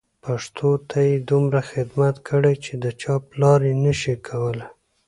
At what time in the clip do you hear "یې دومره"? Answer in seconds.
1.07-1.59